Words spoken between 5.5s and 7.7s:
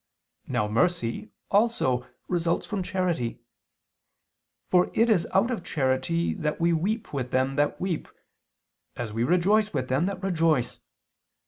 of charity that we weep with them